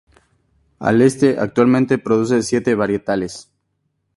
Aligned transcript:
Al 0.79 0.99
Este 1.03 1.37
actualmente 1.37 1.99
produce 1.99 2.41
siete 2.41 2.73
varietales. 2.73 3.51